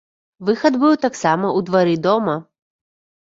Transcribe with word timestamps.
Выхад 0.47 0.73
быў 0.83 0.95
таксама 1.03 1.45
ў 1.49 1.59
двары 1.67 1.95
дома. 2.07 2.35